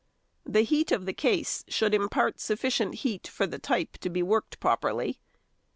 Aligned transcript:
The 0.47 0.61
heat 0.63 0.91
of 0.91 1.05
the 1.05 1.13
case 1.13 1.63
should 1.67 1.93
impart 1.93 2.39
sufficient 2.39 2.95
heat 3.05 3.27
for 3.27 3.45
the 3.45 3.59
type 3.59 3.99
to 3.99 4.09
be 4.09 4.23
worked 4.23 4.59
properly. 4.59 5.19